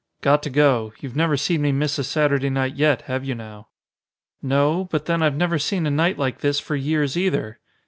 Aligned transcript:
"Got 0.21 0.41
to 0.41 0.49
go. 0.49 0.93
You've 0.99 1.15
never 1.15 1.37
seen 1.37 1.61
me 1.61 1.71
miss 1.71 1.99
a 1.99 2.03
Saturday 2.03 2.49
night 2.49 2.73
yet, 2.75 3.03
have 3.03 3.23
you 3.23 3.35
now?" 3.35 3.67
"No. 4.41 4.87
But 4.89 5.05
then 5.05 5.21
I've 5.21 5.37
never 5.37 5.59
seen 5.59 5.85
a 5.85 5.91
night 5.91 6.17
like 6.17 6.39
this 6.39 6.59
for 6.59 6.75
years 6.75 7.15
either. 7.15 7.59